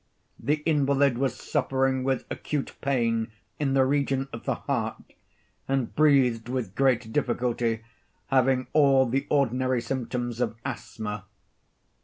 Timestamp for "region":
3.85-4.29